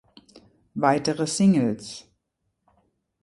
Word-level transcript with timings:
Weitere 0.73 1.27
Singles 1.27 2.09